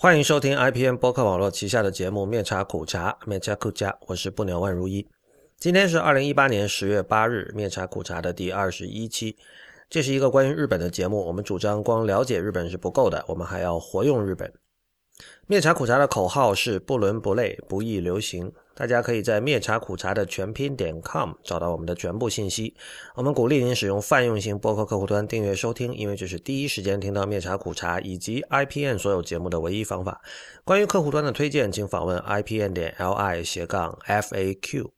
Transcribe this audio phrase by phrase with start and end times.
[0.00, 5.04] 欢迎收听 IPN 播客网络旗下的节目《面茶苦茶》，面茶苦茶，我是不鸟万如一。
[5.58, 9.36] 今天是二零一八年十月八日，《面茶苦茶》的第二十一期。
[9.90, 11.26] 这是一个关于日本的节目。
[11.26, 14.52] 我们主张光了解日本是不够的，我们还要活用日本。
[15.48, 18.52] 面茶苦茶的口号是不伦不类，不易流行。
[18.78, 22.76] 大家可以在灭茶苦茶的全拼点 com 找到我们的全部信息。
[23.16, 30.20] 我们鼓励您使用泛用型播客客户端订阅收听，因为这是第一时间听到灭茶苦茶以及 IPN 所有节目的唯一方法。
[30.64, 34.90] 关于客户端的推荐，请访问 IPN 点 LI 斜杠 FAQ。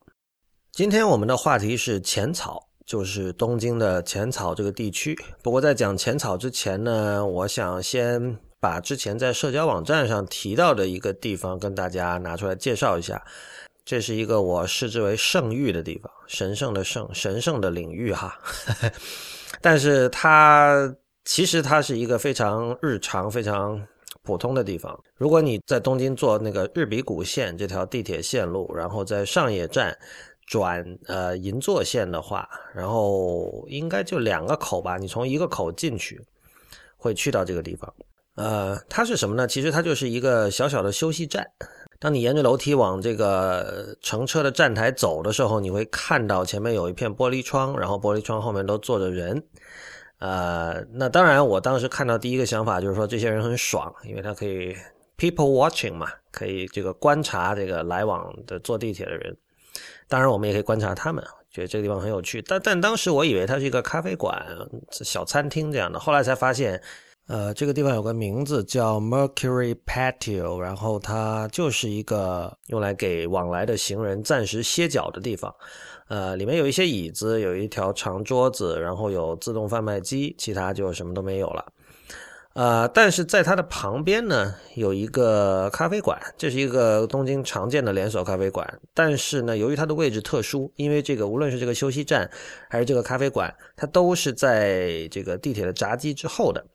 [0.72, 5.18] 今天我们的话题是浅草，就是东京的浅草这个地区。
[5.42, 8.36] 不过在讲浅草之前呢，我想先。
[8.62, 13.24] 把之前在社交网站上提到的一个地方跟大家拿出来介绍一下，
[13.90, 18.38] 这是一个我视之为圣域的地方，神圣的圣，神圣的领域哈。
[19.60, 20.94] 但是它
[21.24, 23.84] 其实它是一个非常日常、非常
[24.22, 24.96] 普通的地方。
[25.16, 29.92] 如果你在东京坐那个日比谷线这条地铁线路，然后在上野站
[30.46, 36.24] 转呃银座线的话，然后应该就两个口吧，你从一个口进去，
[36.96, 37.92] 会去到这个地方。
[38.36, 39.48] 呃，它是什么呢？
[39.48, 41.44] 其实它就是一个小小的休息站。
[42.00, 49.44] 当你沿着楼梯往这个乘车的站台走的时候，你会看到前面有一片玻璃窗，然后玻璃窗后面都坐着人。
[50.18, 54.74] 呃，那当然，我当时看到第一个想法就是说，这些人很爽，因为他可以
[55.18, 59.36] people watching 嘛，可以这个观察这个来往的坐地铁的人。
[60.08, 62.40] 当然，我们也可以观察他们，觉得这个地方很有趣。
[62.40, 64.42] 但但当时我以为它是一个咖啡馆、
[64.90, 66.82] 小餐厅这样的，后来才发现。
[67.30, 75.54] 呃，这个地方有个名字叫 Mercury Patio，然后它就是一个用来给往来的行人暂时歇脚的地方。
[76.08, 81.64] 呃，里面有一些椅子，有一条长桌子，然后有自动贩卖机，其他就什么都没有了。
[82.54, 88.68] 呃，但是在它的旁边呢，有一个咖啡馆，这是一个东京常见的连锁咖啡馆。
[88.92, 92.28] 但是呢，由于它的位置特殊，因为这个无论是这个休息站
[92.68, 96.66] 还是这个咖啡馆，它都是在这个地铁的闸机之后的。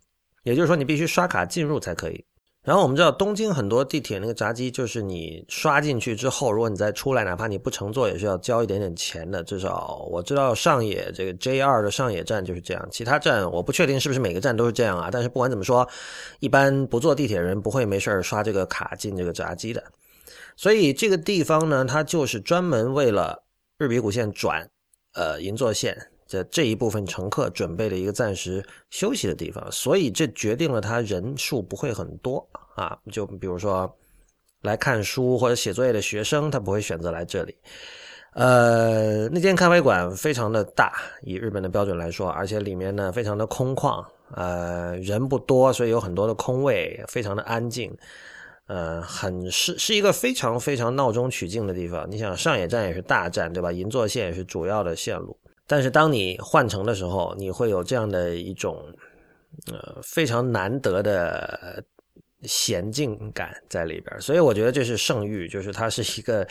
[0.46, 2.24] 也就是说，你必须刷卡进入才可以。
[2.64, 9.44] 然后我们知道，东京很多地铁那个闸机，就是你刷进去之后，如果你再出来，哪怕你不乘坐，也是要交一点点钱的。
[9.44, 15.10] 至少我知道上野这个 J 二的上野站就是这样，其他站我不确定是不是每个站都是这样啊。
[15.12, 15.88] 但是不管怎么说，
[16.40, 19.84] 一般不坐地铁人不会没事刷这个卡进这个闸机的。
[20.56, 23.44] 所以这个地方呢，它就是专门为了
[23.78, 24.68] 日比谷线转
[25.14, 25.96] 呃银座线。
[26.28, 32.98] 这这一部分乘客准备了一个暂时休息的地方，所以这决定了他人数不会很多啊。
[33.12, 33.96] 就比如说
[34.62, 37.56] 来看书或者写作业的学生，他不会选择来这里。
[38.34, 47.96] 呃，那间咖啡馆非常的大，以日本的标准来说，而且里面呢非常的空旷，呃，人不多，所以有很多的空位，非常的安静。
[48.68, 52.10] 呃，很是是一个非常非常闹中取静的地方。
[52.10, 53.72] 你想上野站也是大站，对吧？
[53.72, 55.38] 银座线也是主要的线路。
[55.68, 58.84] 但是当你换乘的时候，你会有这样的一种
[59.72, 61.84] 呃非常难得的
[62.44, 66.48] 娴静感在里边，所以我觉得这是圣域，就是它是一个，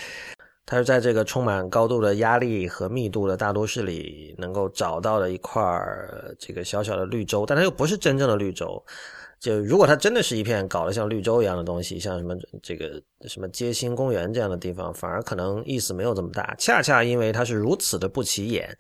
[0.67, 5.63] 它是在这个充满高度的压力和密度的大都市里能够找到的一块
[6.39, 8.85] 这个小小的绿洲，但它又不是真正的绿洲。
[9.45, 16.55] 就如果它真的是一片搞得像绿洲一样的东西，像什么这个什么街心公园这样的地方，反而可能意思没有这么大。
[16.59, 18.75] 恰恰因为它是如此的不起眼，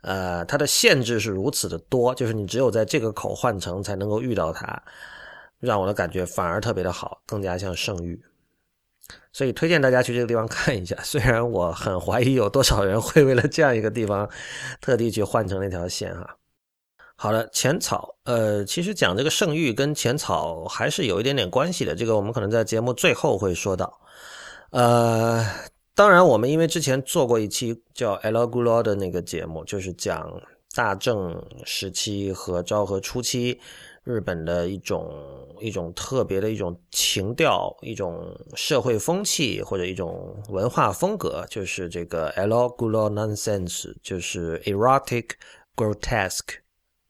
[0.00, 4.82] 呃，它的限制是如此的多，就是你只有在这个口换乘才能够遇到它，
[5.60, 8.18] 让我的感觉反而特别的好，更加像圣域。
[9.34, 10.96] 所以推荐大家去这个地方看一下。
[11.02, 14.26] 虽然我很怀疑有多少人会为了这样一个地方
[14.80, 16.38] 特地去换乘那条线哈。
[17.18, 23.98] 好的，浅草，呃，其实讲这个圣域跟浅草还是有一点点关系的，这个我们可能在节目最后会说到。
[24.70, 25.42] 呃，
[25.94, 30.30] 当然，我们因为之前做过一期叫《El Gulo》的那个节目，就是讲
[30.74, 33.58] 大正时期和昭和初期
[34.04, 35.10] 日本的一种
[35.58, 45.30] 一种特别的一种情调、一种社会风气或者一种文化风格，就是这个《El Gulo Nonsense》，就是 Erotic
[45.74, 46.65] Grotesque。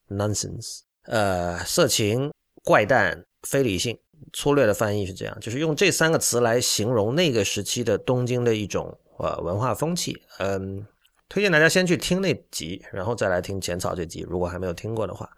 [0.08, 2.32] Nonsense，呃，色情、
[2.64, 3.98] 怪诞、非理性，
[4.32, 10.22] 粗略的翻译是这样，就是用这三个词来形容那个时期的东京的一种呃文化风气。
[10.38, 10.86] 嗯，
[11.28, 15.28] 推荐大家先去听那集，然后再来听浅草这集，如果还没有听过的话。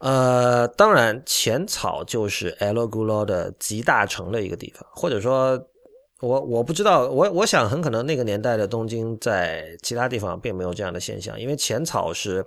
[0.00, 5.58] 呃，当然，浅草就是 El g u l o 的集大成的一个地方，或者说，
[6.20, 12.44] 我我不知道，我我想很可能那个年代的东京在其他地方并没有这样的现象，因为浅草是。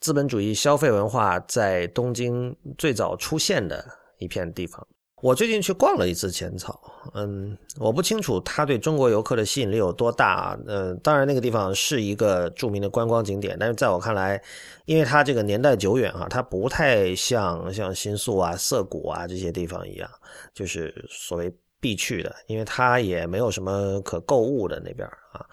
[0.00, 3.84] 资本主义消费文化在东京最早出现的
[4.18, 4.86] 一片地方，
[5.20, 6.80] 我最近去逛了一次浅草，
[7.14, 10.56] 嗯，我不清楚它对中国游客的吸引力有多大。
[10.66, 14.40] 嗯，当然那个地方是一个著名的观光景点，但是在我看来，
[14.84, 20.08] 因为它这个年代久远啊，它不太像像新宿啊、涩谷啊这些地方一样，
[20.54, 25.44] 就是所谓必去的，因为它也没有什么可购物的那边啊。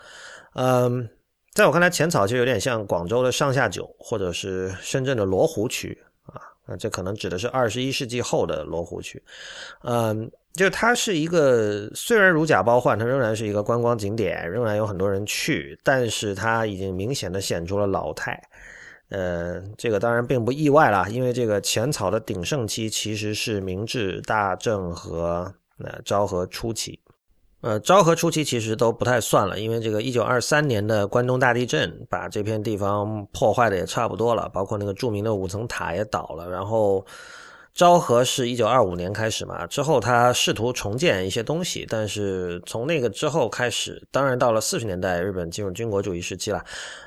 [0.54, 1.10] 嗯，
[1.56, 5.98] 在我看来，浅草就有点像广州的上下九，或者是深圳的罗湖区。
[6.26, 9.24] 啊，那这可能指的是二十一世纪后的罗湖区，
[9.84, 18.42] 嗯，就它是一个虽然如假包换，它仍然是一个观光景点，仍然有很多人去，但是它已经明显的显出了老态，
[19.10, 27.00] 呃，这个当然并不意外了，因为这个浅草的鼎盛期其实是明治、大正和呃昭和初期。
[27.66, 36.48] 呃，昭和初期其实都不太算了，因为这个一九二三年的关东大地震把这片地方破坏的也差不多了，包括那个著名的五层塔也倒了。
[36.48, 37.04] 然后
[37.74, 46.64] 昭和是一九二五年开始嘛，之后他试图重建一些东西，但是从那个之后开始，当然到了四十年代，日本进入军国主义时期了。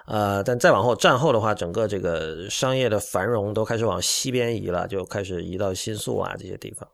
[0.06, 6.88] 呃，但再往后战后的话，整个这个商业的繁荣都开始往西边移了，就开始移到新宿啊这些地方。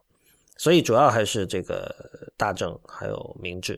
[0.57, 1.93] 所以主要还是这个
[2.37, 3.77] 大正还有明治，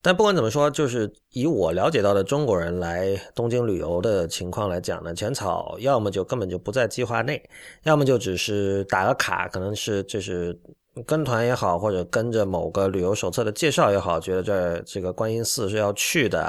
[0.00, 7.42] 但不管怎么说，就是以我了解到的中国人来东京旅游的情况来讲呢，浅草要么就根本就不在计划内，
[7.82, 10.56] 要么就只是打个卡，可能是就是
[11.04, 16.40] 跟团也好，或者跟着某个旅游手册的介绍也好，觉得这这个观音寺是要去的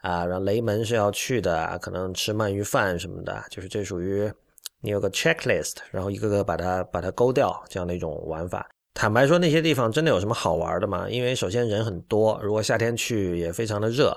[0.00, 4.32] 啊，然后雷门是要去的，可能吃鳗鱼饭什么的，就是这属于。
[4.80, 8.68] 你有个 checklist，然后一个个把它把它勾掉，这样的一种玩法。
[8.94, 11.08] 坦白说，那些地方真的有什么好玩的吗？
[11.08, 14.16] 因为首先人很多，如果夏天去也非常的热。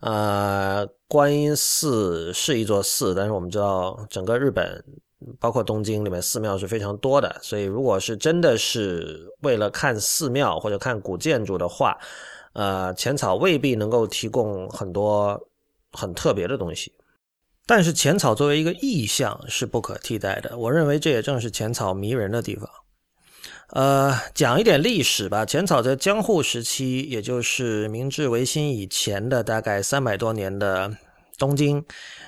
[0.00, 4.84] 呃，观音寺是一座寺，但是我们知道整个日本，
[5.40, 11.98] 包括东京里面寺庙是非常多的，所以如果是真的是为了看寺庙或者看古建筑的话，
[12.52, 15.36] 呃，浅草未必能够提供很多
[15.90, 16.92] 很特别的东西。
[17.68, 22.66] 但是浅草作为一个意象是不可替代的，我认为这也正是浅草迷人的地方。
[23.72, 30.96] 呃，讲一点历史吧，浅草在江户时期，也就是明治维新以前的大概三百多年的
[31.36, 31.84] 东京，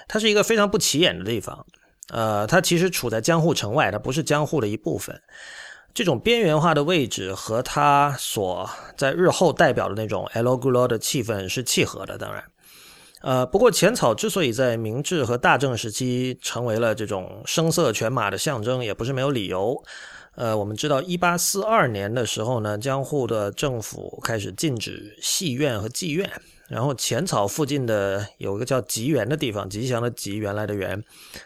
[0.06, 1.64] 它是一个非常不起眼的地方。
[2.10, 5.18] 呃，它其实处在江户城外，它不是江户的一部分。
[5.94, 12.44] 这种边缘化的位置和它所在日后代表的那种 L g l o 的气氛是契合的，当然。
[13.20, 19.76] 呃，不过浅草之所以在明治和大正时期成为了这种声色犬马的象征，也不是没有理由。
[20.36, 26.30] 呃，我们知道，一八四二年的时候呢，江户的政府开始禁止戏院和妓院，
[26.68, 31.02] 然后浅草附近的有一个叫吉园的地方，吉祥的吉，原来的园，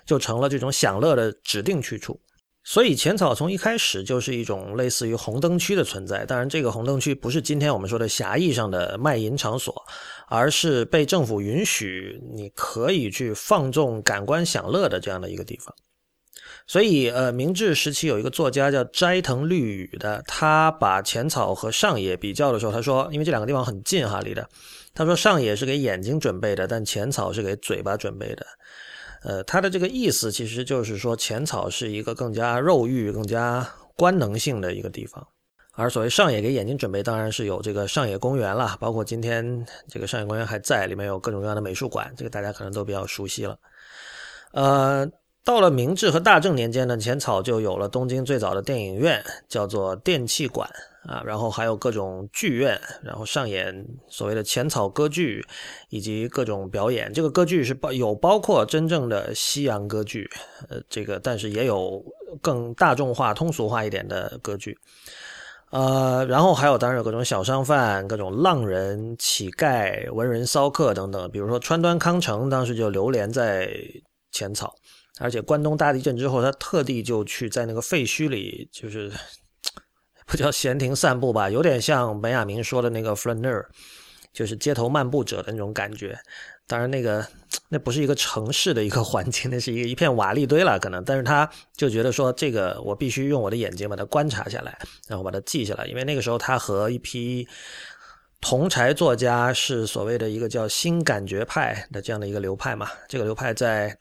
[0.06, 2.20] 就成了这种享乐的指定去处。
[2.66, 6.24] 所以浅草从一开始就是一种类似于红灯区的存在。
[6.24, 9.74] 当然，这个红灯区不是今天我们说的狭义上的卖淫场所，
[10.28, 15.74] 而是被政府允许你可以去放纵感官享乐的这样的一个地方。
[16.66, 24.48] 所以，呃，明治时期有一个作家叫斋藤绿羽的，他把浅草和上野比较的时候，他说，因为这两个地方很近哈离的，
[24.94, 28.46] 他说上野是给眼睛准备的，但浅草是给嘴巴准备的。
[29.24, 35.26] 呃，他的这个意思其实就是说，浅草是一个更加肉欲、更加官能性的一个地方，
[35.76, 43.58] 而所谓上野给眼睛准备，当然是有这个上野公园了，包括今天这个上野公园还在，里面有各种各样的美术馆，这个大家可能都比较熟悉了。
[44.52, 45.06] 呃，
[45.44, 50.68] 到了明治和大正年间呢，浅草就有了东京最早的电影院，叫做电器馆。
[51.06, 55.44] 啊，然后还有各种剧院，然后上演所谓的浅草歌剧，
[55.90, 57.12] 以及各种表演。
[57.12, 60.26] 这个歌剧是包有包括真正的西洋歌剧，
[60.70, 62.02] 呃，这个但是也有
[62.40, 64.78] 更大众化、通俗化一点的歌剧。
[65.74, 71.28] 呃，然后还有当然有各种小商贩、各种浪人、乞丐、文人骚客等等。
[71.32, 73.68] 比如说川端康成当时就流连在
[74.30, 74.72] 浅草，
[75.18, 79.10] 而且关东大地震之后，他特地就去在那个废墟里，就是。
[80.26, 83.62] 不叫闲庭散步吧，有点像本雅明说的那个 flaner，
[84.32, 86.18] 就是街头漫步者的那种感觉。
[86.66, 87.26] 当然，那个
[87.68, 91.04] 那不是一个城市的一个环境， 那是一一片瓦砾堆了，可能。
[91.04, 95.86] 但是他就觉得说，这个我必须用我的眼睛把它观察下来，然后把它记下来。
[95.86, 97.46] 因为那个时候他和一批
[98.40, 102.88] 同柴作家是所谓的一个叫新感觉派的这样的一个流派嘛。
[103.08, 103.96] 这个流派在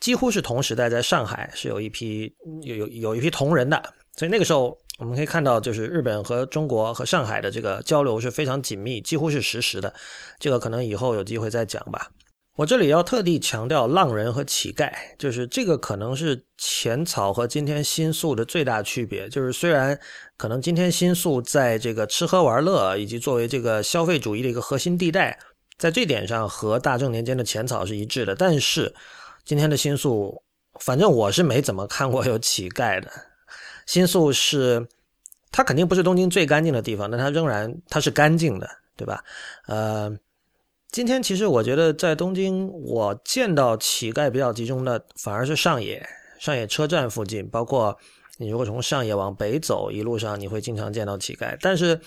[0.00, 3.80] 几乎是同时代，在上海是有一批有有有一批同人的，
[4.16, 4.76] 所以那个时候。
[5.00, 9.92] 我们可以看到，就是日本和中国和上海的这个交流是非常紧密，几乎是实时的。
[10.38, 12.10] 这个可能以后有机会再讲吧。
[12.56, 19.26] 我这里要特地强调浪人和乞丐，就是这个可能是浅草和今天新宿的最大区别。
[19.30, 19.98] 就是虽然
[20.36, 25.38] 可能今天新宿在这个吃喝玩乐以及作为这个消费主义的一个核心地带，
[25.78, 28.94] 在这点上和大正年间的浅草是一致的，但是
[29.46, 30.42] 今天的新宿，
[30.78, 33.10] 反正我是没怎么看过有乞丐的。
[33.90, 34.86] 新宿是
[35.50, 39.24] 它肯定不是东京最干净的地方，但它仍然它是干净的，对吧？
[39.66, 40.16] 呃。
[40.92, 46.04] 今天其实我觉得在东京，我见到乞丐比较集中的反而是上野，
[46.38, 47.96] 上野车站附近，包括
[48.38, 51.56] 你如果从上野往北走，一路上你会经常见到乞丐。
[51.60, 52.00] 但是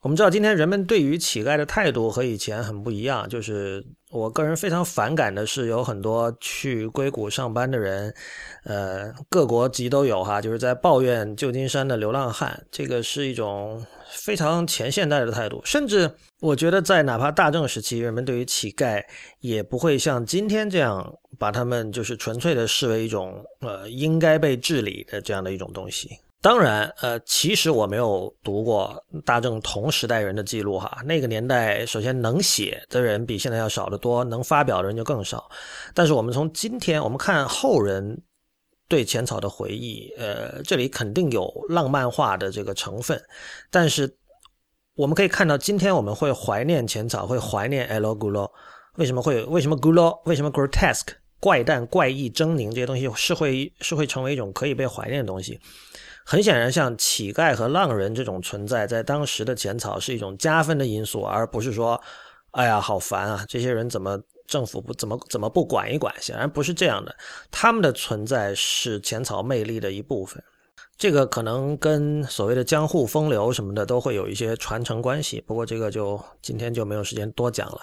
[0.00, 3.26] 我们知道，今天人们对于乞丐的态度和以前很不一样。
[3.28, 8.14] 就是我个人非常反感的是，有很多去硅谷上班的人，
[8.62, 13.84] 呃，各国籍都有哈，就是在抱怨旧金山的流浪汉，这个是一种。
[14.16, 16.08] 非常前现代的态度，甚至
[16.40, 19.02] 我觉得在哪怕大正时期，人们对于乞丐
[19.40, 26.16] 也不会像今天这样把他们就是纯粹的视为一种呃应该被治理的这样的一种东西。
[26.44, 35.50] 当然，呃，其实我没有读过大正同时代人的记录哈，那个年代首先能写的人比现在要少得多，能发表的人就更少。
[35.94, 38.22] 但是我们从今天我们看后人。
[38.86, 43.18] 对浅草的回忆，呃，这里肯定有浪漫化的这个成分，
[43.70, 44.14] 但是
[44.94, 48.50] 我们可以看到，今天我们会怀念浅草，会怀念 El Gulo，
[48.96, 55.58] 为什么会为什么 Gulo，为什么 grotesque 怪诞、怪异、狰狞这些东西是会是会成为一种可以被怀念的东西？
[56.24, 62.00] 很显然，像乞丐和浪人这种存在，在当时的浅草是一种加分的因素，而不是说，
[62.52, 64.20] 哎呀，好烦啊，这些人怎么？
[64.46, 67.16] 政府不怎么怎么不管一管，显然不是这样的。
[67.50, 70.44] 他们的存在是浅草魅力的一部分，
[70.98, 75.40] 这个可能跟所谓的江户风流什么的都会有一些传承关系。
[75.46, 77.80] 不过这个就今天就没有时间多讲了。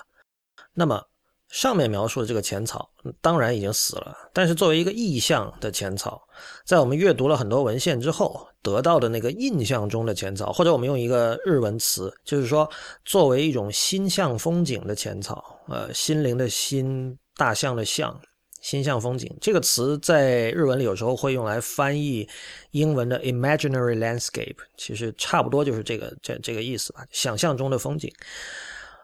[0.76, 1.04] 那么。
[1.52, 2.90] 上面描述的这个浅草
[3.20, 6.22] 当然已经死了，但是作为一个意象的浅草，
[6.66, 12.70] 在我们阅读了很多文献之后得到的那个印象中的浅草，或者我们用一个日文词，就是说
[13.04, 18.18] 作为一种心象风景的浅草，呃，心灵的心，大象的象，
[18.62, 22.26] 心象风景这个词在日文里有时候会用来翻译
[22.72, 28.10] 英文的 imaginary landscape，其实差不多就是这个这这个意思吧，想象中的风景，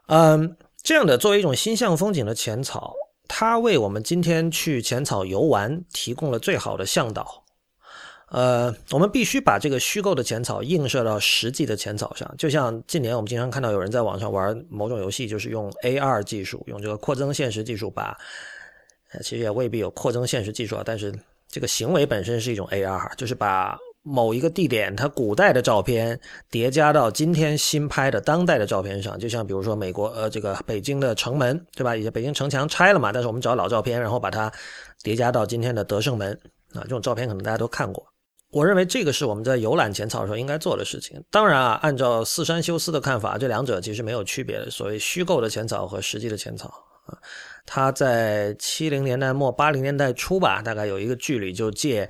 [0.06, 0.56] 嗯。
[0.88, 2.96] 这样的作为一种心象风景的浅草，
[3.28, 7.44] 它为我们今天去浅草游玩提供了最好的向导。
[8.30, 18.18] 呃，我们必须把这个虚构的浅草映射到实际的浅草上，就像近年我们经常看到有人在网上玩某种游戏，就是用 AR 技术，用这个扩增现实技术把，
[19.22, 21.14] 其实也未必有扩增现实技术啊，但是
[21.50, 23.78] 这个行为本身是一种 AR，就是把。
[24.10, 26.18] 某一个地点，它古代的照片
[26.50, 31.94] 叠加到今天新拍的当代的照片上，就像比如说美国呃这个北京的城门，对吧？
[31.94, 34.50] 以前北京城墙拆了嘛，但是我们找老照片，然后把它
[35.04, 36.32] 叠加到今天的德胜门
[36.74, 38.02] 啊，这种照片可能大家都看过。
[38.52, 41.22] 我认为这个是我们在游览浅草的时候应该做的事情。
[41.30, 44.72] 当然啊，按照四山修斯的看法，这两者其实没有区别的。
[44.72, 46.70] 所谓虚构的浅草和实际的浅草
[47.08, 47.18] 啊，
[47.66, 52.10] 他在七零年代末八零年代初吧，大概有一个剧里就借。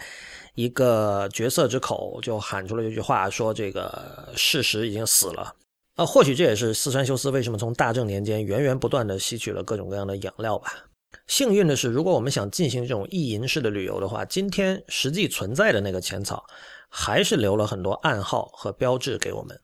[0.57, 5.53] 一个角色之口就喊出了这句话，说这个事实已经死了。
[5.97, 10.73] 啊，或许这也是四川修斯为什么从大正年间源源不断的吸取了各种各样的养料吧。
[11.27, 16.43] 幸运的是，如果我们想进行这种意淫式的旅游的话，今天实际存在的那个浅草，
[16.89, 19.55] 还是留了很多暗号和标志给我们。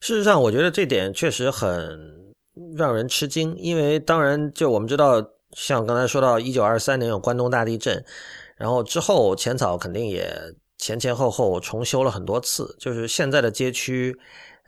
[0.00, 2.34] 事实上，我觉得这点确实很
[2.74, 8.02] 让人吃惊，因为当然，就我们知道，像刚才说到一九二三年有关东大地震。
[8.56, 10.34] 然后之后，浅草肯定也
[10.78, 12.74] 前前后后重修了很多次。
[12.80, 14.18] 就是现在的街区，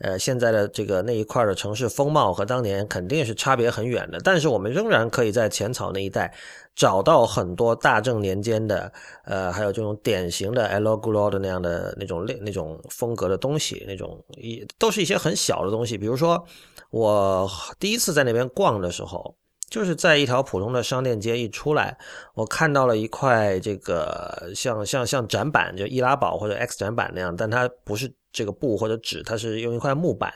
[0.00, 4.20] 呃，现在的这个那一块的城市风貌和当年肯定是差别很远的。
[4.22, 6.34] 但是我们仍然可以在浅草那一带
[6.74, 8.92] 找到很多大正年间的，
[9.24, 15.96] 呃，还有这种典型的 l o g l o 的那样的那种类那种风格的东西，那种一都是一些很小的东西。
[15.96, 16.44] 比如说，
[16.90, 19.34] 我第一次在那边逛的时候。
[19.68, 21.96] 就是在一条普通的商店街一出来，
[22.34, 30.32] 我看到了一块这个像像像展板，就易拉宝或者 X 展板那样，但它不是这个布或者纸，它是用一块木板，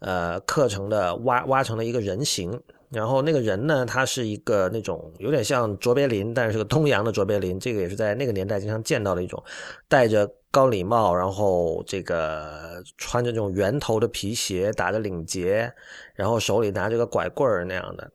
[0.00, 2.60] 呃，刻成的挖挖成了一个人形。
[2.88, 9.42] 然后那个人呢，他是一个那种有点像卓别林，但是是个东洋的卓别林，这个也是在那个年代经常见到的一种，
[9.88, 15.70] 戴着高礼帽，然后这个穿着这种圆头的皮鞋，打着领结，
[16.14, 18.08] 然后手里拿着个拐棍儿那样的。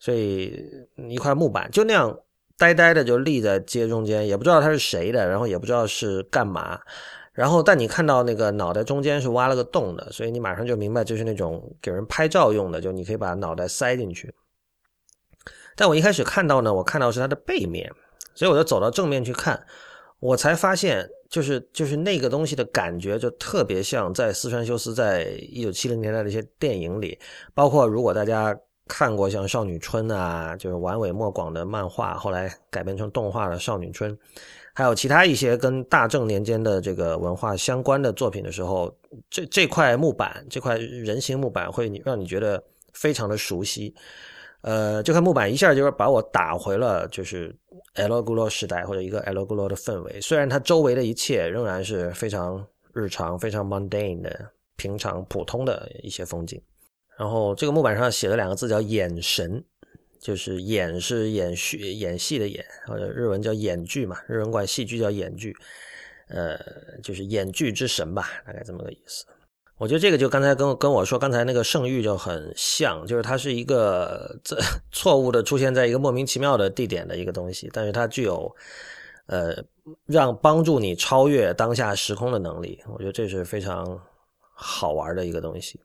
[0.00, 0.66] 所以
[1.08, 2.18] 一块木板就那样
[2.58, 6.80] 呆呆的就立在街中间，也不知道他是谁的，然后也不知道是干嘛。
[7.32, 14.34] 然后但你看到那个脑袋中间是挖了个洞的，所以你马上就明白就是那种给人拍照用的，就你可以把脑袋塞进去。
[15.76, 17.90] 但我一开始看到呢，我看到是它的背面，
[18.34, 19.64] 所以我就走到正面去看，
[20.18, 27.18] 我才发现，就是就是那个东西的感觉就特别像在四川修斯在一九七零年代的一些电影里，
[27.54, 28.54] 包括如果大家
[28.90, 34.12] 看过像《少女春》啊，就是丸尾莫广的漫画，后来改编成动画的《少女春》。
[34.74, 38.92] 还有其他一些跟大正年间的这个文化相关的作品的时候，
[39.28, 43.94] 这这块木板，这块人形木板会让你觉得非常的熟悉。
[44.62, 47.54] 呃，这块木板一下就是把我打回了就是
[47.94, 50.20] El Gulo 时代或者一个 El Gulo 的氛围。
[50.20, 56.60] 虽然它周围的一切仍然是非常日常、非常 mundane 的平常普通的一些风景。
[57.20, 59.62] 然后这个木板上写了两个字叫“眼神”。
[60.20, 65.56] 就是演是演戏演戏的演，或者日文叫演剧嘛，日文管戏剧叫演剧，
[66.28, 66.58] 呃，
[67.02, 69.24] 就是演剧之神吧，大概这么个意思。
[69.78, 74.58] 我觉得这个就刚才跟跟我说刚才那个圣域就很像，就是它是一个这
[74.92, 78.54] 错误的出现在一个莫名其妙的地点的一个东西，但是它具有
[79.24, 79.56] 呃
[80.04, 82.78] 让帮助你超越当下时空的能力。
[82.92, 83.98] 我觉得这是非常
[84.52, 85.80] 好玩的一个东西。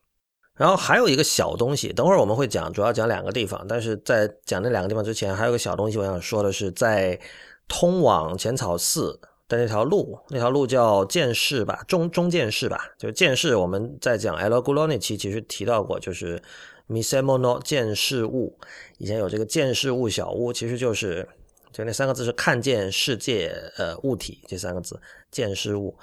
[0.56, 3.66] 然后还有一个小东西，等会儿我们会讲，主要讲两个地方。
[3.68, 7.20] 但是在讲那两个地方之前，还有个小东西，我想说的是，在
[7.68, 9.20] 通往浅草寺
[9.50, 13.56] 的那条路，那条路叫剑士吧，中中剑士吧，就是剑士。
[13.58, 16.42] 我们在讲 El Gulo 那期其实提到过，就是
[16.88, 18.58] Misemono 剑士物，
[18.98, 21.28] 以前有这个剑士物小屋，其实就是
[21.74, 24.98] 就那三个字是看见世界呃物体这三个字，
[25.32, 25.98] 剑士物。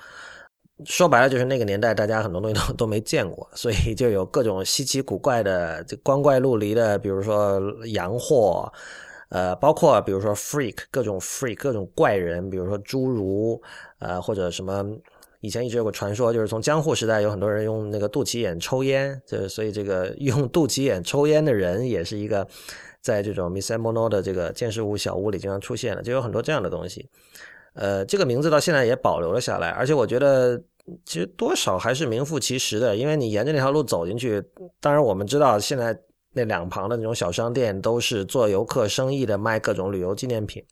[0.87, 8.73] 说白了就是那个年代，大家很多东西都都没见过，所以就有各种稀奇古怪的、这光怪陆离的，比如说洋货，
[9.31, 13.61] 呃，包括比如说 freak 各种 freak 各种怪人，比如说侏儒，
[13.99, 14.85] 呃，或者什么
[15.41, 22.47] 以前一直有个传说，就是从江户时代有很多人用那个肚脐眼抽烟，就是所以这个 用肚脐眼抽烟的人也是一个
[23.01, 27.09] 在这种 misamono 的这个见识屋小屋里经常出现的，就有很多这样的东西。
[27.75, 30.63] 呃，这个名字到现在也保留了下来，而且我觉得。
[31.05, 34.43] 其实多少还是名副其实的，因为你沿着那条路走进去，
[34.81, 35.97] 当然我们知道现在
[36.33, 40.65] 那两旁的那种小商店都是做游客生意的，卖各种旅游纪念品。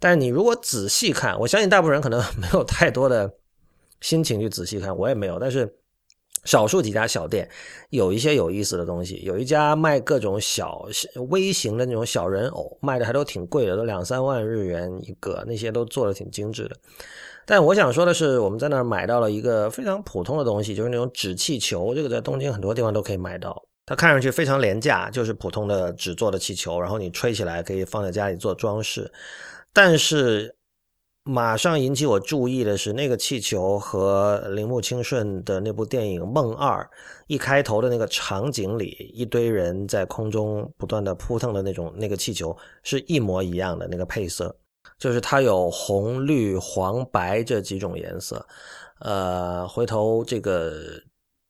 [0.00, 3.32] 但是你如果仔细看，我相信大部分人可能 没有太多的
[4.00, 5.38] 心情去仔细看，我也没有。
[5.38, 5.76] 但是
[6.44, 7.48] 少数几家小店
[7.90, 10.86] 有一些有意思的东西，有一家卖各种小
[11.28, 16.76] 微型的那种小人偶，卖的还都挺贵的，都两三万日元一个，那些都做的挺精致的。
[17.46, 21.94] 但我想说的是，我们在那儿买到了一个非常普通的东西，就是那种纸气球。
[21.94, 23.62] 这个在东京很多地方都可以买到。
[23.86, 29.12] 它看上去非常廉价，就是普通的纸做的气球，然后你吹起来可以放在家里做装饰。
[29.74, 30.56] 但是
[31.22, 36.80] 马上引起我注意的是，那个气球和铃木清顺的那部电影《梦二》
[37.26, 44.56] 一开头的那个场景里，一堆人在空中不断的扑腾的那种那个气球是一模一样的那个配色。
[44.98, 48.44] 就是它有红、绿、黄、白这几种颜色，
[49.00, 50.72] 呃，回头这个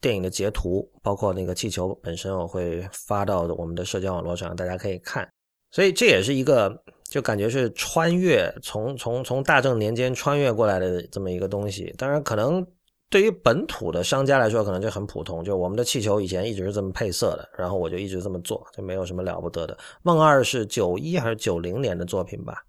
[0.01, 5.29] 电影的截图，包括那个气球本身，我会发到我们的社交网络上，大家可以看。
[5.70, 6.73] 所以这也是一个，
[7.09, 11.92] 就感觉是穿越，从从从大正年间穿越过来的这么一个东西。
[11.99, 12.64] 当然，可能
[13.11, 19.77] 对于本土的商家来说，可能就很普通，就我们的气球以前一直是这么配色的，然后我就一直这么做，就没有什么了不得的。
[20.03, 22.62] 梦二是九一还是九零年的作品吧？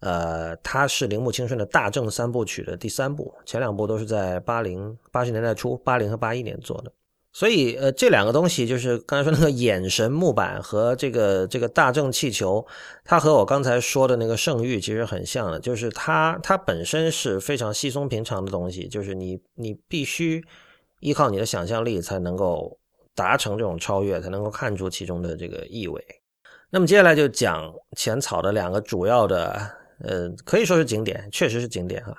[0.00, 6.92] 呃，它是铃木清顺的大正三部曲的第三部，前两部都是在八零八十年代初，八零和八一年做的。
[7.32, 12.66] 所以，呃，这两个东西就是刚才说那个眼神木板和这个这个大正气球，
[13.04, 20.42] 它和我刚才说的那个圣域其实很像的，就是它它本身是非常稀松平常的东西，就是你你必须
[21.00, 22.78] 依靠你的想象力才能够
[23.14, 26.02] 达成这种超越，才能够看出其中的这个意味。
[26.70, 29.60] 那么接下来就讲浅草的两个主要的。
[30.00, 32.16] 呃，可以说是景点，确实是景点哈。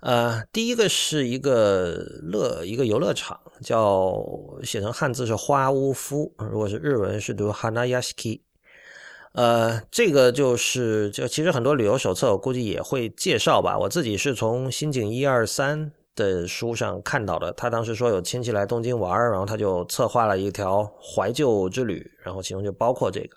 [0.00, 4.24] 呃，第一个是一个乐一个游乐场，叫
[4.62, 8.40] 写成汉字是花屋夫，如果是日文是读 Hanayashiki。
[9.32, 13.78] 呃，这个就是就其实很多旅游手册我估计也会介绍吧。
[13.78, 23.36] 我自己是从新井一二三的书上看到的，他当时说有亲戚来东京玩，然后他就策划了一条怀旧之旅，然后其中就包括这个。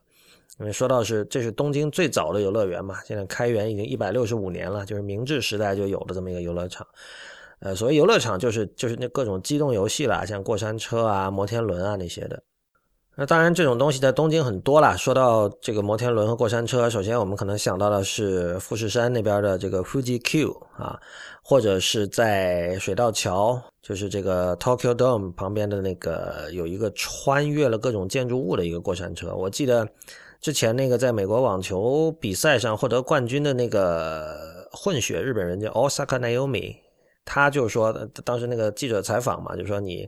[0.59, 6.85] 因为说到是，这是东京最早的游乐园嘛，现在开园已经一百六十五年了，就是明治时代就有的这么一个游乐场。
[7.59, 12.43] 呃，所谓游乐场就是就是那各种机动游戏啦，像过山车啊、摩天轮啊那些的。
[13.15, 14.95] 那当然这种东西在东京很多啦。
[14.95, 20.99] 说到这个摩天轮和过山车，首先我们可能想到的是富士山那边的这个 Fuji Q 啊，
[21.43, 29.33] 或者是在水道桥，就是这个 Tokyo Dome 旁边的那个有一个穿越了各种建筑物的一个过山车。
[29.33, 29.87] 我记得。
[30.43, 36.75] 之前那个在美国网球比赛上获得冠军的那个混血日本人叫 Osaka Naomi，
[37.23, 37.93] 他就说
[38.25, 40.05] 当时那个记者采访嘛，就说你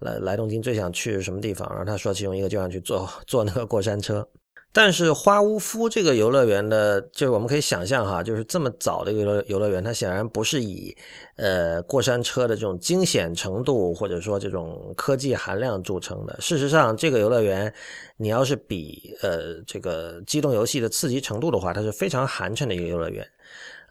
[0.00, 4.28] 来来东京最想去什么地方，然后他说其中一个就想去坐坐那个过山车。
[4.72, 10.96] 但是花屋夫这个游乐园的，就是我们可以想象哈，就是这么早的一个游乐园，它显然不是以
[11.36, 16.34] 呃过山车的这种惊险程度或者说这种科技含量著称的。
[16.40, 17.72] 事实上，这个游乐园，
[18.16, 23.26] 你要是比呃这个机动游戏的刺激程度的话，它是非常寒碜的一个游乐园。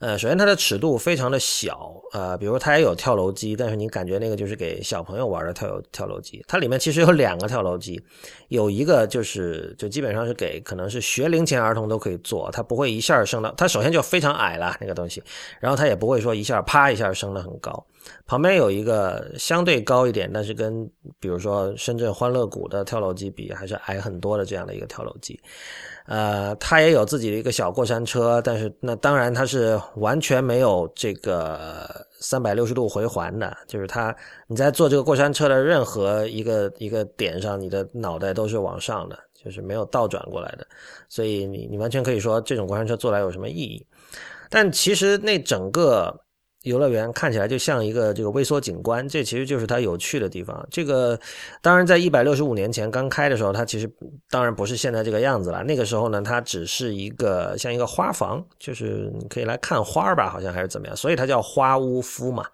[0.02, 6.44] 呃，首先它的尺度非常的小，呃，比如它也有跳楼机，但是你感觉那个就是给小朋友玩的跳跳楼机。
[6.48, 8.02] 它里面其实有两个跳楼机，
[8.48, 15.22] 有一个就是就基本上是给可能是学龄前儿童都可以做，它不会一下升到，它首先就非常矮了那个东西，
[15.60, 17.86] 然后它也不会说一下啪一下升的很高。
[18.26, 25.40] 旁边有一个相对高一点，但是跟比如说深圳欢乐谷的跳楼机比还是矮很多的这样的一个跳楼机。
[26.08, 34.14] 呃，它也有自己的一个小过山车，但是那当然它是完全没有这个三百六十度回环的，就是它
[34.48, 40.66] 你在坐这个过山车的任何一个一个点上，你的脑袋都是往上的，就是没有倒转过来的，
[41.08, 43.86] 所以你你完全可以说这种过山车坐来有什么意义？
[44.50, 46.20] 但其实那整个。
[46.64, 50.68] 游乐园看起来就像一个这个微缩景观，这其实就是它有趣的地方。
[50.70, 51.20] 这个
[51.60, 53.92] 当然在一百六十五年前刚开的时候，它其实
[54.30, 55.64] 当然不是现在这个样子了。
[55.64, 62.46] 那个时候呢，它只是一个像一个花房，就是你可以来看花吧，好像还是怎么样，所以它叫花屋夫嘛。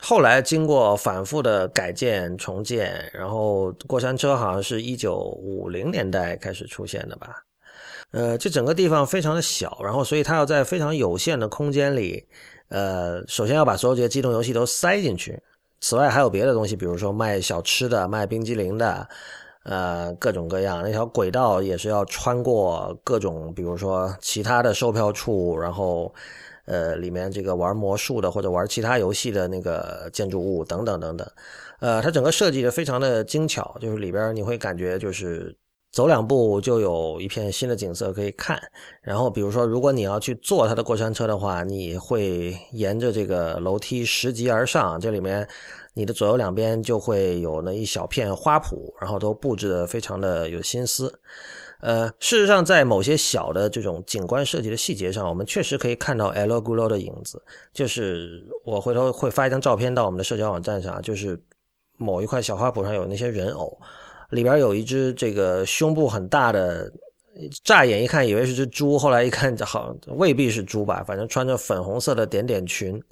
[0.00, 7.44] 后来经过反复的改建重建，然后过山车好像是一九五零年代开始出现的吧。
[8.10, 12.26] 呃，这整个地方非常的小，然后所以它要在非常有限的空间里。
[12.70, 15.38] 呃，首先要把所有这些机动游戏都塞进去。
[15.80, 19.08] 此外，还有别的东西，比如说卖小吃的、卖冰激凌的，
[19.64, 20.82] 呃，各种各样。
[20.82, 26.14] 那条轨道也是要穿过各种，比如说其他的售票处，然后，
[26.66, 31.26] 呃，里面这个玩魔术的或者玩其他游戏的那个建筑物等等等等。
[31.80, 35.56] 呃，它整个设计的非常的精巧，就是里边你会感觉就是。
[35.92, 38.60] 走两步就有一片新的景色可以看，
[39.02, 45.48] 然后比如说，如果你要去坐它的过山车的话，你会沿着这个楼梯拾级而上，这里面
[45.94, 51.12] 你的左右两边就会有那一小片花圃，然后都布置的非常的有心思。
[51.80, 57.42] 呃，事实上，在某些小的这种景观设计的细节上，我们确实可以看到 El Gulo 的影子。
[57.72, 61.42] 就是我回头会发一张照片到我们的社交网站上，就是
[61.96, 63.76] 某一块小花圃上有那些人偶。
[64.30, 66.90] 里边有一只这个胸部很大的，
[67.64, 73.02] 乍眼一看以为是只猪，后来一看好未必是猪吧，反正穿着粉红色的点点裙，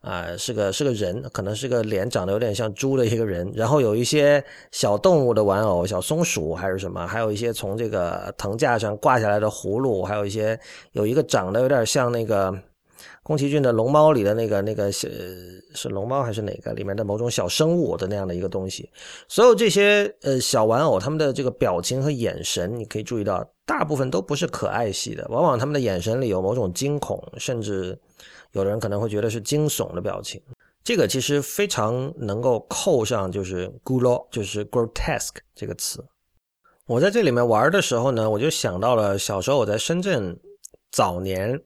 [0.00, 3.50] 啊，是个是个人，可能是个脸长得有点像猪的一个人。
[3.54, 4.42] 然后有一些
[4.72, 10.58] 小动物的玩偶，小松鼠还是什么，还有一些从这个藤架上挂下来的葫芦，还有一些
[10.92, 12.52] 有一个长得有点像那个。
[13.26, 18.88] 宫崎骏的《龙猫》里的那个那个是是龙猫还是哪个里面的某种小生物的那样的一个东西，
[19.26, 27.98] 所有这些呃小玩偶，他们的这个表情和眼神，你可以注意到，大部分都不是可爱系的，往往他们的眼神里有某种惊恐，甚至
[28.52, 30.40] 有的人可能会觉得是惊悚的表情。
[30.84, 36.04] 这个其实非常能够扣上就是 “gulo”，就是 “grotesque” 这个词。
[36.86, 40.38] 我在这里面玩的时候呢，我就想到了小时候我在深圳
[40.92, 41.60] 早年。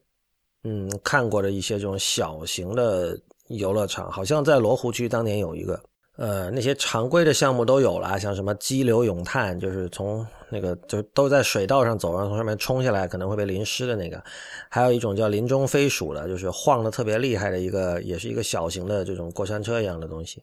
[0.65, 3.19] 嗯，看过的一些这种小型的
[3.49, 5.81] 游乐场，好像在罗湖区当年有一个。
[6.17, 14.23] 呃，那些常规的项目都有了，像什么激流勇探，就是从那个就都在水道上走，然后从上面冲下来可能会被淋湿的那个。
[14.69, 20.43] 还有一种叫林中飞鼠的，就是晃的特别厉害的一个，也是一个小型的这种过山车一样的东西。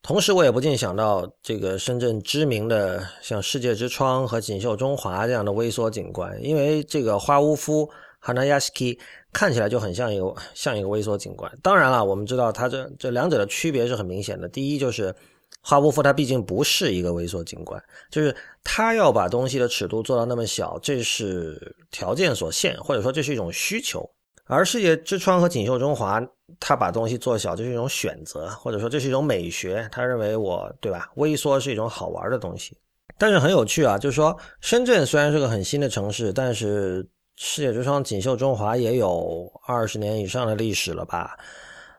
[0.00, 7.90] 同时，我也不禁想到这个深圳知名的像世界之窗和锦绣中华这样的微缩景观，因为这个花屋夫。
[8.28, 8.98] Hanayashiki
[9.32, 11.50] 看起来就很像一个像一个微缩景观。
[11.62, 14.46] 当然了，我们知道它这这两者的区别是很明显的。
[14.46, 15.14] 第一就是
[15.62, 24.06] 花屋夫它毕竟不是一个微缩景观，就是它要把东西的尺度做到那么小，这是条件所限，或者说这是一种需求。
[24.44, 26.22] 而世界之窗和锦绣中华，
[26.60, 29.88] 它把东西做小，这是一种选择，或者说这是一种美学。
[29.90, 31.10] 他认为我对吧？
[31.16, 32.76] 微缩是一种好玩的东西。
[33.16, 37.08] 但是很有趣啊，就是说深圳虽然是个很新的城市，但是。
[37.40, 41.38] 世界之窗、锦绣中华也有二十年以上的历史了吧？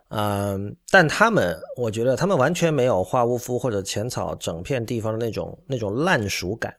[0.10, 6.76] 嗯，但他们，我觉得他们完全没有花屋夫或者浅草整片地方的那种那种烂熟感，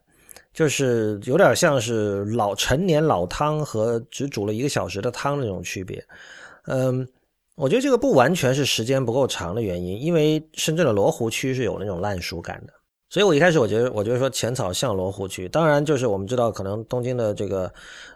[0.53, 6.05] 就是有点像是老陈年老汤和只煮了一个小时的汤那种区别。
[6.67, 7.09] 嗯，
[7.55, 12.75] 我觉得这个不完全是时间不够长的原因，因为深圳的罗湖区是有那种烂熟感的。
[13.11, 17.71] 所以我一开始我觉得，我觉得说浅草像罗湖区，当然就是我们知道，可能东京的这个，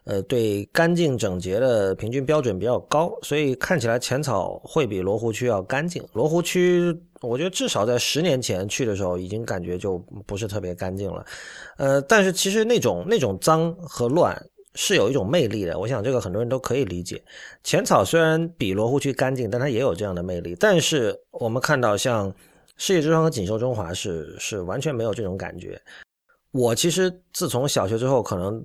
[0.05, 6.01] 呃，对干净整洁的平均标准比较高，所以看起来浅草会比罗湖区要干净。
[6.13, 11.27] 罗湖区，我觉得至少在十年前去的时候，已经感觉就不是特别干净了。
[11.77, 14.41] 呃，但是其实那种那种脏和乱
[14.77, 17.21] 是有一种魅力的，我想这个很多人都可以理解。
[17.65, 20.57] 浅草虽然比罗湖区干净，但它也有这样的魅力。
[20.61, 22.33] 但是我们看到像。
[22.77, 25.81] 世界之窗和锦绣中华是是完全没有这种感觉。
[26.51, 28.65] 我其实自从小学之后，可能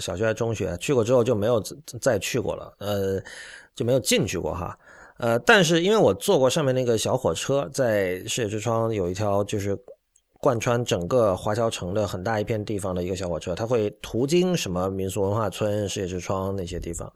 [0.00, 1.62] 小学还中学去过之后就没有
[2.00, 3.22] 再去过了，呃，
[3.74, 4.78] 就没有进去过哈。
[5.18, 9.78] 呃，但是因为我坐过上面那个小火车，在世界之窗有一条就是
[10.38, 17.12] 贯穿整个华侨城的很大一片地方的一个小火车，它会途经什么民俗文化村、世界之窗那些地方。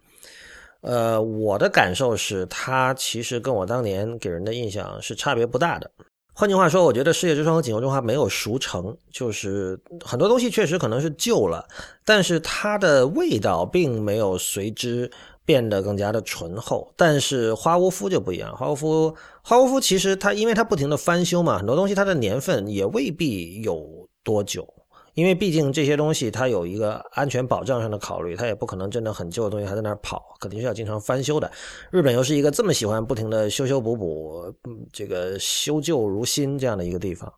[0.83, 5.91] 呃，我的感受是，它其实跟我当年给人的印象是差别不大的。
[6.37, 11.65] 换句话说，我觉得世界之窗和锦绣中华没有熟成，就是很多东西确实可能是旧了，
[12.05, 15.09] 但是它的味道并没有随之
[15.45, 16.93] 变得更加的醇厚。
[16.97, 24.67] 但是花屋夫就不一样，花屋夫花屋夫其实它因为它不停的翻修嘛，很多东西它的年份也未必有多久。
[25.15, 31.51] 因为毕竟这些东西它有一个安全保障上的考虑，它也不可能真的很旧的东西还在那儿跑，肯定是要经常翻修的。
[31.91, 34.53] 日本又是一个这么喜欢不停的修修补补，
[34.93, 37.33] 这个修旧如新这样的一个地方，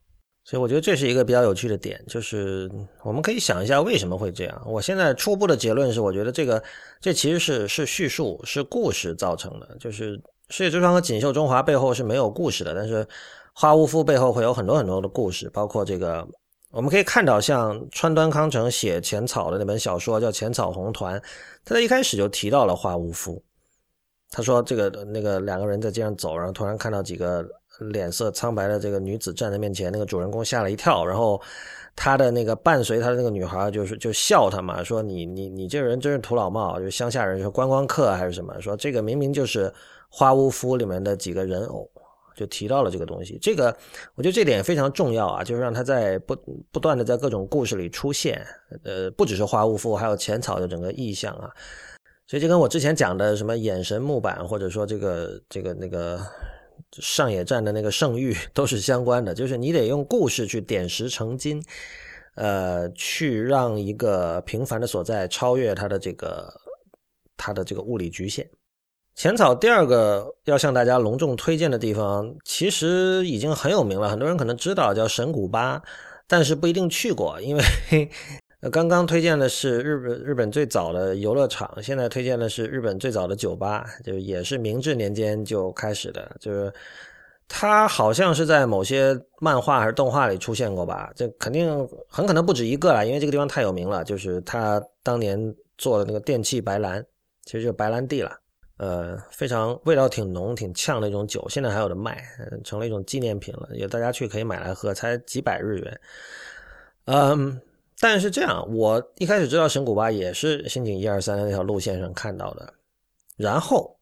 [0.45, 2.71] 所以我觉得这是一个比较有趣的点，就是
[3.03, 4.63] 我们可以想一下为什么会这样。
[4.67, 6.63] 我现在初步的结论是，我觉得这个
[6.99, 13.07] 这其实是是叙述是故事造成的，就是世界之窗和锦绣中华背后是没有故事的，但是
[13.53, 16.27] 花屋夫背后会有很多很多的故事，包括这个。
[16.77, 21.19] 我们可以看到，像川端康成写浅草的那本小说叫《浅草红团》，
[21.65, 23.43] 他在一开始就提到了花无夫。
[24.31, 27.43] 他说，这个那个两个人在街上走，然后突然看到几个
[27.89, 31.41] 脸色苍白的这个女子站在面前，那个主人公吓了一跳，然后
[31.95, 39.73] 他的那个伴随他的那个女孩就是就笑他嘛，说你你你这个人真是土老帽，就乡下人说观光客还是什么，说这个明明就是
[40.11, 41.91] 花屋夫里面的几个人偶。
[42.37, 43.75] 就提到了这个东西，这个
[44.15, 46.37] 我觉得这点非常重要啊，就是让他在不
[46.71, 48.47] 不断的在各种故事里出现，
[48.85, 51.51] 呃，不只是花无夫，还有浅草的整个意象啊，
[52.27, 56.21] 所以就跟我之前讲的什么眼神木板，或者说这个这个那个
[56.93, 61.65] 上野站的那个圣域都是相关的，就是你得用故事去点石成金，
[62.35, 66.53] 呃，去让一个平凡的所在超越它的这个
[67.35, 68.47] 它的这个物理局限。
[69.17, 75.83] 浅草第二个要向大家隆重推荐的地方，其实已经很有名了，很多人可能知道叫神谷巴，
[76.29, 78.11] 但是不一定去过，因为
[78.71, 86.71] 刚刚推荐的是日本日本最早的游乐场，现在推荐的是日本最早的酒吧，就也是明治年间就开始的，就是
[87.49, 95.39] 它好像是在某些漫画还是动画里出现过吧，这肯定很可能不止一个了，因为这个地方太有名了，就是他当年
[95.79, 97.03] 做的那个电器白兰，
[97.47, 98.31] 其实就是白兰地了。
[98.79, 102.23] 呃，非常味道挺浓、挺呛的一种酒，现在还有的卖，
[102.63, 103.71] 成了一种纪念品了。
[103.73, 106.01] 也大家去可以买来喝，才几百日元。
[107.07, 107.59] 嗯，
[107.99, 112.75] 但是这样，我一开始知道神谷巴也是新井一二三那条路线上看到的。
[113.39, 113.97] 然后，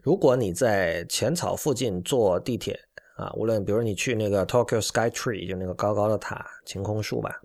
[0.00, 2.78] 如果你在浅草附近坐地铁
[3.16, 7.40] 啊，无论比如你去那个 Tokyo Sky Tree，就那个高高的塔晴空树吧，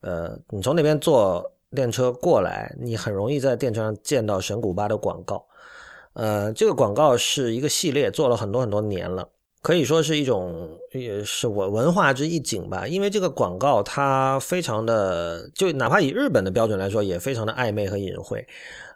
[0.00, 5.46] 呃，你从那边坐电车过来，你很容易在电车上见到神谷巴的广告。
[6.14, 9.28] 呃，这个广告是一个系列，做了很多很多年了，
[9.62, 12.86] 可以说是一种也是文文化之一景吧。
[12.86, 18.44] 因为这个广告它非常的，就哪怕以日本的标准来说，也非常的暧昧和隐晦。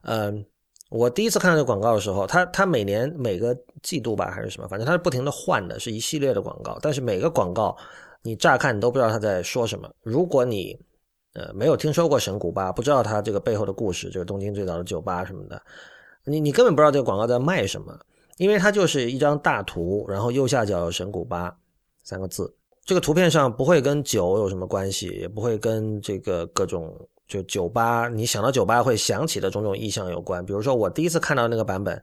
[0.03, 0.45] 嗯，
[0.91, 6.79] 我第一次看到这个广告的时候，它它每年每个季度吧还是什么，反正它是不停的换的，是一系列的广告。
[6.83, 7.77] 但是每个广告
[8.23, 9.89] 你乍看你都不知道它在说什么。
[10.03, 10.77] 如果你
[11.35, 15.63] 呃没有听说过神谷吧，不知道它这个背后的故事，就是东京最早的酒吧什么的。
[16.25, 17.99] 你你根本不知道这个广告在卖什么，
[18.39, 21.55] 因为它就是一张大图，然后右下角有神谷巴
[22.03, 22.55] 三个字。
[22.85, 26.95] 这个图片上不会跟酒有什么关系，也不会跟这个各种
[27.27, 30.45] 就酒吧你想到酒吧会想起的种种意象有关。
[30.45, 32.03] 比如说我第一次看到那个版本，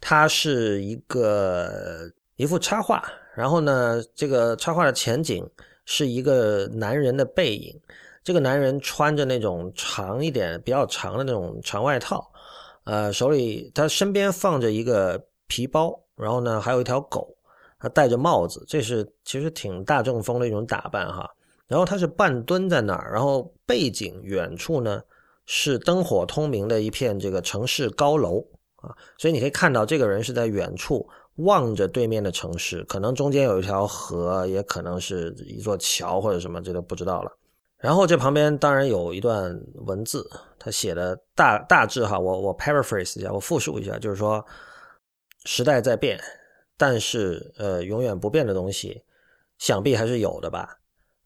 [0.00, 3.02] 它是一个一幅插画，
[3.34, 5.44] 然后呢，这个插画的前景
[5.84, 7.76] 是一个男人的背影，
[8.22, 12.29] 这个男人穿着那种长一点、比较长的那种长外套。
[12.84, 17.36] 呃，手里他身边放着一个皮包，然后呢，还有一条狗，
[17.78, 21.28] 他戴着帽子，这是其实挺大众风的一种打扮哈。
[21.66, 25.00] 然后他是半蹲在那儿，然后背景远处呢
[25.46, 28.44] 是灯火通明的一片这个城市高楼
[28.76, 37.30] 啊，所以你可以看到这个人是在远处望着对面的城市，可能中间有一条河，也可能是一座桥或者什么，这都不知道了。
[37.80, 44.44] 然后这旁边当然有一段文字，他写的大大致哈，我我 paraphrase 一下，我复述一下，就是说
[45.46, 46.20] 时代在变，
[46.76, 49.02] 但是呃永远不变的东西，
[49.56, 50.78] 想必还是有的吧？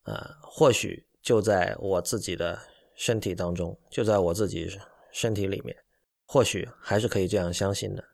[0.04, 2.56] 呃，或许就在我自己的
[2.94, 4.70] 身体当中，就在我自己
[5.10, 5.76] 身体里面，
[6.24, 8.04] 或许还是可以这样相信的。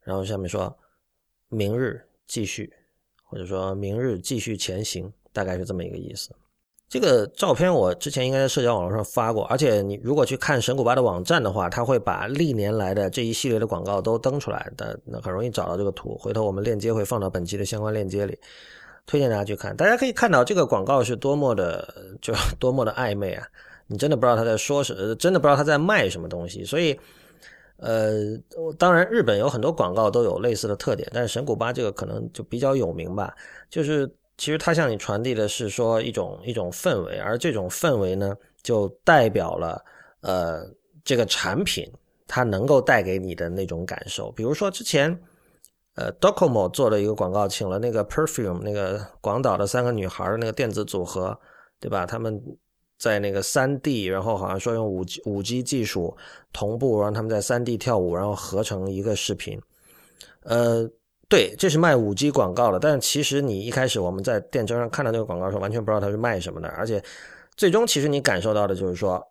[0.00, 0.76] 然后下面说，
[1.48, 2.72] 明日继续，
[3.24, 6.34] 或者说明日继续前行，大概是这么一个意思。
[6.88, 16.16] 这个照片我之前应该在社交网络上发过，而且你如果去看神谷巴的网站的话，他会把历年来的这一系列的广告都登出来的，那很容易找到这个图。
[16.18, 18.38] 回头我们链接会放到本期的相关链接里，
[19.04, 19.76] 推荐大家去看。
[19.76, 21.86] 大家可以看到这个广告是多么的
[22.22, 23.46] 就 多么的暧昧啊！
[23.86, 26.64] 你真的不知道他在说什，真的不知道他在卖什么东西。
[26.64, 26.98] 所以，
[27.76, 28.18] 呃，
[28.78, 33.34] 当然日本有很多广告都有类似的特点，但是神谷巴这个可能就比较有名吧，
[33.68, 34.10] 就是。
[34.38, 39.84] 其实它向你传递的是说一种一种氛围，而这种氛围呢，就代表了
[40.20, 40.64] 呃
[41.04, 41.84] 这个产品
[42.28, 44.30] 它能够带给你的那种感受。
[44.30, 45.20] 比如说之前
[45.96, 51.36] 呃 Docomo 做的一个广告，请了那个 Perfume 那个广岛的三个女孩的那个电子组合，
[51.80, 52.06] 对吧？
[52.06, 52.40] 他们
[52.96, 56.16] 在那个三 D，然后好像说用五 G 五 G 技术
[56.52, 59.60] 同步，让他们在三 D 跳舞，然后合成一个视频，
[60.44, 60.88] 呃。
[61.28, 67.02] 对，这是卖五 G 广告的，但其实你一开始我们在电车上看到那个广告时候，完全不知道它是卖什么的，而且
[67.56, 69.22] 最终其实你感受到的就是说，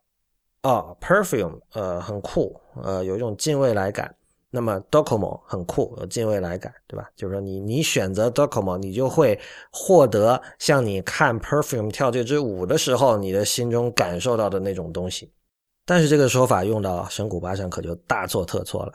[0.64, 4.14] 哦，perfume，呃，很酷，呃，有一种近未来感。
[4.50, 7.10] 那么 Docomo 很酷，有近未来感，对吧？
[7.18, 9.38] 就是说你你选择 Docomo，你就会
[9.72, 15.30] 获得像你看 perfume 跳这支舞的时候，你的心中感受到的那种东西。
[15.86, 18.94] 但是这个说法用到神谷巴上可就大错特错了。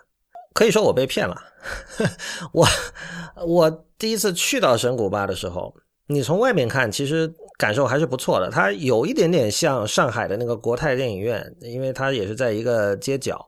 [0.53, 1.37] 可以说我被骗了。
[2.53, 2.67] 我
[3.47, 5.75] 我第一次去到神谷巴的时候，
[6.09, 8.51] 你从外面看，其实感受还是不错的。
[8.51, 13.47] 它有一点点像上海的那个国泰电影院，因为它也是在一个街角，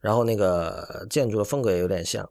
[0.00, 2.28] 然后那个建筑的风格也有点像。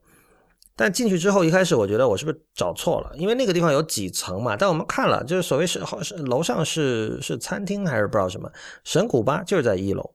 [0.76, 3.12] 但进去之后，一开始我觉得我是不是找错了？
[3.16, 4.56] 因为那个地方有几层嘛。
[4.58, 8.50] 但我们看了，就是所谓是好是楼上是是餐厅还是不知道什么，
[8.84, 10.10] 神谷巴就是在一楼。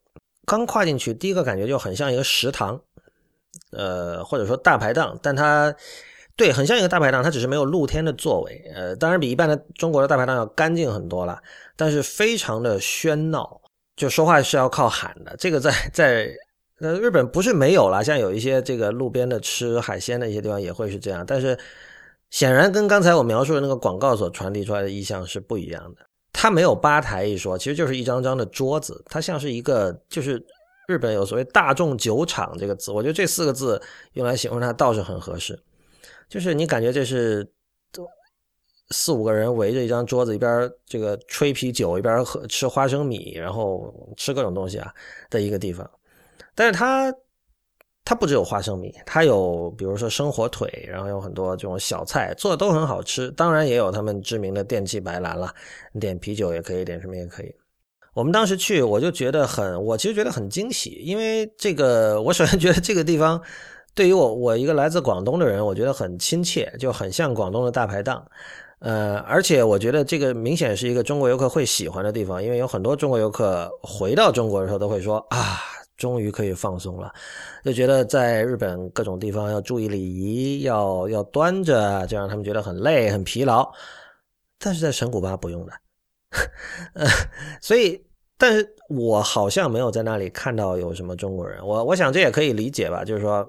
[0.47, 2.81] 刚跨进去，第一个感觉就很像一个食堂。
[3.77, 5.75] 呃，或者说大排档，但它
[6.37, 8.73] 对很像一个大排档，它只是没有露天的座位。
[8.75, 11.41] 呃，当然比一般的中国的大排档要干净很多了，
[11.77, 13.61] 但是非常的喧闹，
[13.97, 15.37] 就说话是要靠喊的。
[15.39, 16.29] 这个在在
[16.81, 21.57] 呃日本不是没有了，像有一些这个路边的吃海鲜的一些地方也会是这样，但是
[22.31, 26.03] 显然跟刚才我描述的那个广告所传递出来的意象是不一样的。
[26.33, 30.45] 它没有吧台一说，其实就是一张张的桌子，它像是一个就是。
[30.87, 33.81] 日本有所谓“大众酒厂”这个字，我觉得这四个字
[34.13, 35.59] 用来形容它倒是很合适。
[36.29, 37.47] 就是你感觉这是
[38.91, 44.93] 四五个人围着一张桌子，一边这个吹啤酒，一边喝吃花生米，然后吃各种东西啊
[45.31, 45.89] 的一个地方。
[46.55, 47.13] 但是它
[48.05, 53.31] 它不只有花生米，它有比如说生火腿，然后有很多这种小菜，做的都很好吃。
[53.31, 55.55] 当然也有他们知名的电器白兰了，
[55.99, 57.55] 点啤酒也可以，点什么也可以。
[58.15, 63.41] 我们当时去，我就觉得很，我其实觉得很惊喜，因为这个，我首先觉得这个地方
[63.93, 68.25] 对于我，我一个来自广东的人，我觉得很亲切，就很像广东的大排档，
[68.79, 75.59] 呃，而且我觉得这个明显是一个中国游客会喜欢的地方，因为有很多中国游客回到中国的时候都会说啊，
[75.97, 77.13] 终于可以放松了，
[77.65, 83.69] 就觉得在日本各种地方要注意礼仪，要要端着，就让他们觉得很累、很疲劳，
[84.61, 85.73] 但是在神谷巴不用的。
[86.95, 87.07] 呃，
[87.61, 88.05] 所以，
[88.37, 91.65] 但是我好像没有在那里看到有什么中国人。
[91.65, 93.49] 我我想这也可以理解吧，就是说，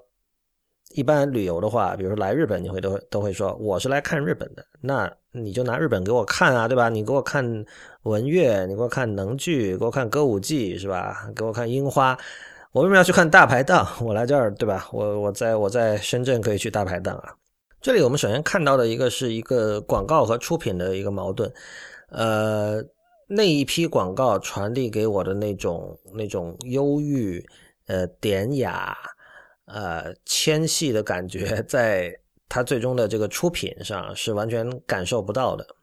[0.93, 6.87] 一般旅游的话，比如说来日本，你会都都会说我是来看日本的，那你就拿日本给我看啊，对吧？
[6.89, 7.65] 你给我看
[8.03, 11.29] 文乐，你给我看能剧，给我看歌舞伎，是吧？
[11.35, 12.17] 给我看樱花，
[12.71, 13.87] 我为什么要去看大排档？
[14.01, 14.87] 我来这儿，对吧？
[14.93, 17.33] 我我在我在深圳可以去大排档啊。
[17.81, 21.51] 这里我们首先看到的一个是一个广告和出品的一个矛盾。
[22.15, 22.81] 呃，
[23.27, 27.45] 那一批广告传递给我的那种那种忧郁、
[27.87, 28.97] 呃典雅、
[29.65, 35.74] 呃纤细的感觉，在它最终的这个出品上是完全感受不到的。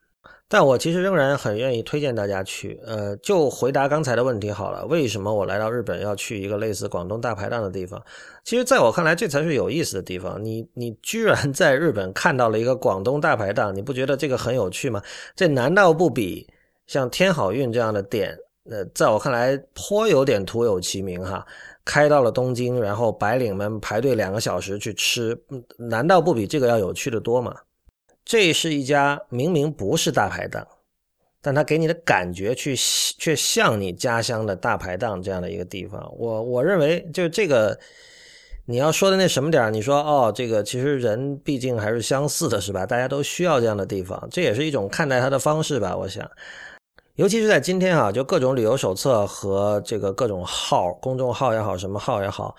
[0.52, 2.78] 但我其实仍然很愿意推荐大家去。
[2.84, 7.98] 呃，就回答刚才的问题好了，为什么我来到日本要去一个类似广东大排档的地方？
[8.44, 10.44] 其实，在我看来，这才是有意思的地方。
[10.44, 15.02] 你你居然在日本看到了一个广东大排档，你不觉得这个很有趣吗？
[15.34, 16.46] 这难道不比
[16.86, 18.36] 像天好运这样的店，
[18.70, 21.46] 呃，在我看来颇有点徒有其名哈，
[21.82, 25.34] 开到了东京，然后白领们排队两个小时去吃，
[25.78, 27.56] 难道不比这个要有趣的多吗？
[28.24, 30.66] 这是一家明明不是大排档，
[31.40, 32.76] 但它给你的感觉去
[33.18, 36.12] 却像你家乡的大排档这样的一个地方。
[36.16, 37.78] 我我认为就是这个
[38.66, 42.86] 你要说的那什么点你说哦，这个其实人毕竟还是相似的，是吧？
[42.86, 45.96] 大家都需要这样的地方，这也是一种看待它的方式吧。
[45.96, 46.30] 我想。
[47.16, 52.56] 尤其是在今天啊，就各种旅游手册和这个各种号、公众号也好，什么号也好，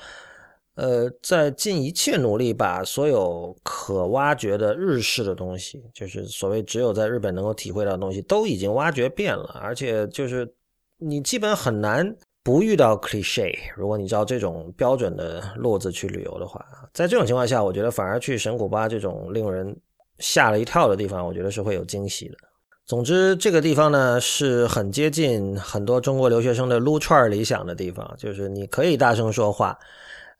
[0.76, 9.60] 呃，在尽一切努力把所有可挖掘的日式的东西，就是所谓只有在日本能够体会到的东西，都已经挖掘遍了。
[9.62, 10.52] 而且就是
[10.98, 13.56] 你基本很难不遇到 cliche。
[13.76, 19.76] 如果你照这种标准的路子去旅游的话，在这种情况下，我觉得反而去神谷巴这种令人
[20.18, 22.38] 吓了一跳的地方，我觉得是会有惊喜的。
[22.86, 29.78] 总之，这个地方呢是很接近很多中国留学生的撸串理想的地方，就是你可以大声说话，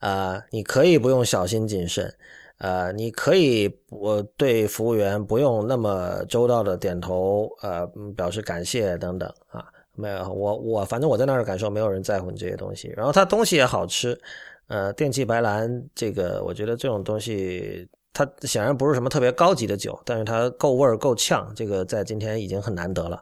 [0.04, 2.14] 呃，你可以不用小心谨慎，
[2.58, 14.20] 呃，你可以我对服务员不用那么周到的点头，呃，表示感谢等等啊，没有，我我反正我在那儿感受没有人在乎你这些东西，然后它东西也好吃，
[14.68, 17.88] 呃，电气白兰这个我觉得这种东西。
[18.16, 23.20] 它显然不是什么特别高级的酒，但是它够味儿够呛，这个在今天已经很难得了。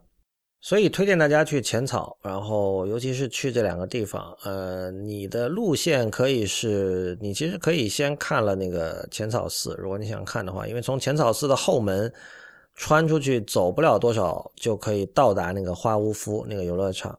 [0.63, 4.31] 所以推荐大家去浅草，然后尤其是去这两个地方。
[4.43, 12.13] 呃，你的路线可以是你其实可以先看了那个浅草寺，如果你想看的话，因为从浅草寺的后门
[12.75, 17.17] 穿出去走不了多少就可以到达那个花屋夫那个游乐场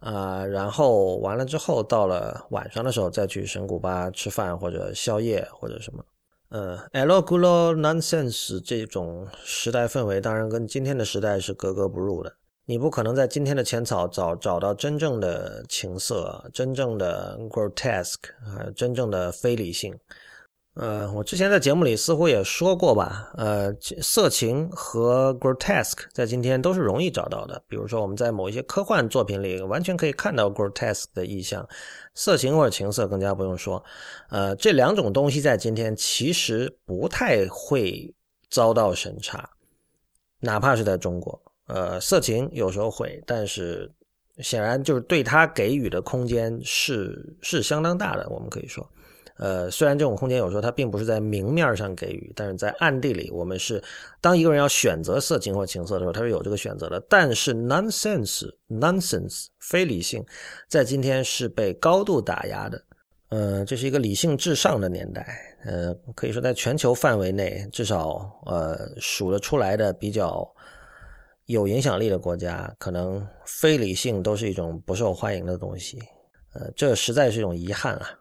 [0.00, 0.44] 啊。
[0.44, 6.04] 然后完了之后，到了晚上的时候再去神谷巴吃饭或者宵夜或者什么。
[6.48, 12.34] 呃嗯、，L Gulo Nonsense 这种时代氛围，当然跟今天的时代是格格不入的。
[12.64, 19.98] 你不可能在今天的浅草找找到真正的情色、真正的 grotesque，还有真正的非理性。
[20.74, 27.62] 呃，我之前在节目里似乎也说过吧，呃，色情和 grotesque 在今天都是容易找到的。
[27.68, 31.68] 比如说，我们在某一些科幻作品里，完全可以看到 grotesque 的意象，
[32.14, 33.84] 色情或者情色更加不用说。
[34.30, 38.14] 呃，这两种东西在今天其实不太会
[38.48, 39.50] 遭到审查，
[40.40, 43.90] 哪怕是在中国，呃，色情有时候会，但是
[44.38, 48.88] 显然就是对他给予的空间是是相当大的，我们可以说。
[49.38, 53.82] 呃，虽然这种空间有时候它并不是在明面上给予，但是在暗地里，我们是
[54.20, 57.00] 当一个人要选择色情或情色的时候，他是有这个选择的。
[57.08, 60.24] 但是 nonsense nonsense 非理性，
[60.68, 62.80] 在今天是被高度打压的。
[63.30, 65.26] 呃，这是一个理性至上的年代。
[65.64, 70.48] 呃，可以说在全球范围内，至少呃数得出来的比较
[71.46, 75.98] 有影响力的国家，可能非理性都是一种不受欢迎的东西。
[76.54, 78.18] 呃，这实在是一种遗憾啊。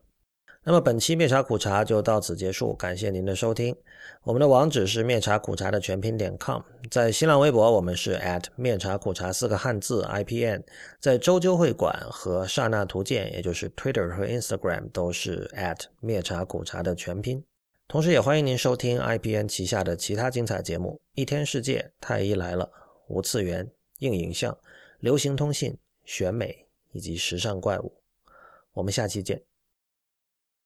[0.64, 3.76] 那么本期灭茶苦茶就到此结束，感谢您的收听。
[4.24, 6.62] 我们的网址是灭茶苦茶的全拼点 com，
[6.92, 10.62] 在新浪微博我们是 at 灭茶苦茶四个汉字 IPN，
[11.00, 17.44] 在周究会馆和刹那图鉴，也就是 Twitter 和 Instagram 都是 at 灭茶苦茶的全拼。
[17.88, 22.70] 同时也欢迎您收听 IPN 旗下的其他精彩节目：一天世界、太医来了、
[23.12, 24.58] 无次元、硬影像、
[25.00, 27.94] 流行通信、选美以及时尚怪物。
[28.72, 29.51] 我们下期见。